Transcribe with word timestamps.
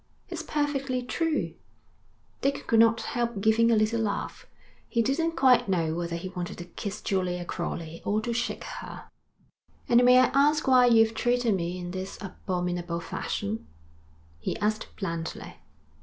'It's 0.29 0.41
perfectly 0.41 1.03
true.' 1.03 1.53
Dick 2.41 2.65
could 2.65 2.79
not 2.79 3.01
help 3.01 3.39
giving 3.39 3.69
a 3.69 3.75
little 3.75 4.01
laugh. 4.01 4.47
He 4.89 5.03
didn't 5.03 5.35
quite 5.35 5.69
know 5.69 5.93
whether 5.93 6.15
he 6.15 6.29
wanted 6.29 6.57
to 6.57 6.65
kiss 6.65 7.01
Julia 7.03 7.45
Crowley 7.45 8.01
or 8.03 8.19
to 8.21 8.33
shake 8.33 8.63
her. 8.63 9.03
'And 9.87 10.03
may 10.03 10.17
I 10.17 10.31
ask 10.33 10.67
why 10.67 10.87
you've 10.87 11.13
treated 11.13 11.53
me 11.53 11.77
in 11.77 11.91
this 11.91 12.17
abominable 12.19 12.99
fashion?' 12.99 13.67
he 14.39 14.57
asked 14.57 14.87
blandly. 14.95 15.57